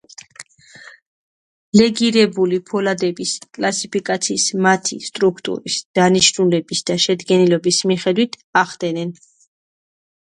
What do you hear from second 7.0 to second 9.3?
შედგენილობის მიხედვით ახდენენ.